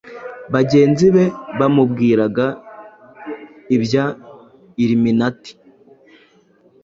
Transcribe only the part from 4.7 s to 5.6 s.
illiminati.